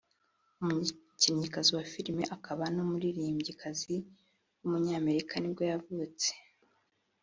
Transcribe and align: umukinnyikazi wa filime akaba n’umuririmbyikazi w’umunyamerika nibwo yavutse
umukinnyikazi 0.61 1.71
wa 1.77 1.85
filime 1.91 2.23
akaba 2.35 2.63
n’umuririmbyikazi 2.75 3.95
w’umunyamerika 4.59 5.33
nibwo 5.37 5.63
yavutse 5.71 6.29